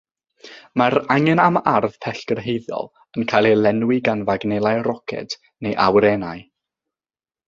Mae'r 0.81 0.95
angen 1.15 1.41
am 1.41 1.59
arf 1.71 1.97
pellgyrhaeddol 2.05 2.89
yn 3.21 3.27
cael 3.33 3.49
ei 3.49 3.57
lenwi 3.59 3.99
gan 4.07 4.23
fagnelau 4.31 4.81
roced, 4.91 5.37
neu 5.67 5.77
awyrennau. 5.89 6.43